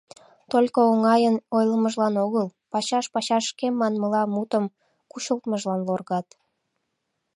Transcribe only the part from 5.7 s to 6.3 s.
лоргат.